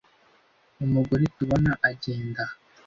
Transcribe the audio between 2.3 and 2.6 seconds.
aha